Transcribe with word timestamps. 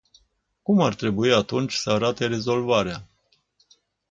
Cum 0.61 0.81
ar 0.81 0.95
trebui, 0.95 1.33
atunci, 1.33 1.73
să 1.73 1.89
arate 1.91 2.27
rezolvarea? 2.27 3.09